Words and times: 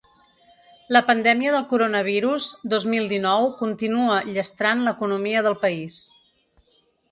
La 0.95 1.01
pandèmia 1.09 1.51
del 1.55 1.67
coronavirus 1.73 2.47
dos 2.73 2.89
mil 2.95 3.07
dinou 3.13 3.47
continua 3.61 4.17
llastrant 4.33 4.85
l’economia 4.89 5.47
del 5.51 5.61
país. 5.69 6.03